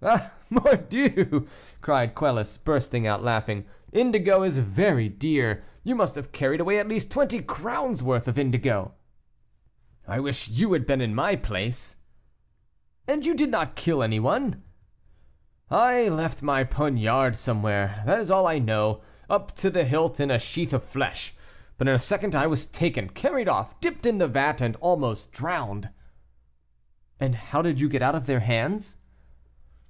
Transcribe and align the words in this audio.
"Oh, 0.00 0.30
mordieu!" 0.48 1.48
cried 1.80 2.14
Quelus, 2.14 2.56
bursting 2.56 3.04
out 3.04 3.24
laughing, 3.24 3.64
"indigo 3.92 4.44
is 4.44 4.58
very 4.58 5.08
dear; 5.08 5.64
you 5.82 5.96
must 5.96 6.14
have 6.14 6.30
carried 6.30 6.60
away 6.60 6.78
at 6.78 6.86
least 6.86 7.10
twenty 7.10 7.42
crowns' 7.42 8.00
worth 8.00 8.28
of 8.28 8.38
indigo." 8.38 8.94
"I 10.06 10.20
wish 10.20 10.46
you 10.50 10.72
had 10.72 10.86
been 10.86 11.00
in 11.00 11.16
my 11.16 11.34
place." 11.34 11.96
"And 13.08 13.26
you 13.26 13.34
did 13.34 13.50
not 13.50 13.74
kill 13.74 14.00
any 14.00 14.20
one?" 14.20 14.62
"I 15.68 16.06
left 16.08 16.42
my 16.42 16.62
poniard 16.62 17.36
somewhere, 17.36 18.04
that 18.06 18.20
is 18.20 18.30
all 18.30 18.46
I 18.46 18.60
know, 18.60 19.02
up 19.28 19.56
to 19.56 19.68
the 19.68 19.84
hilt 19.84 20.20
in 20.20 20.30
a 20.30 20.38
sheath 20.38 20.72
of 20.72 20.84
flesh; 20.84 21.34
but 21.76 21.88
in 21.88 21.94
a 21.94 21.98
second 21.98 22.36
I 22.36 22.46
was 22.46 22.66
taken, 22.66 23.08
carried 23.08 23.48
off, 23.48 23.80
dipped 23.80 24.06
in 24.06 24.18
the 24.18 24.28
vat, 24.28 24.60
and 24.60 24.76
almost 24.76 25.32
drowned." 25.32 25.88
"And 27.18 27.34
how 27.34 27.62
did 27.62 27.80
you 27.80 27.88
get 27.88 28.00
out 28.00 28.14
of 28.14 28.26
their 28.28 28.40
hands?" 28.40 28.94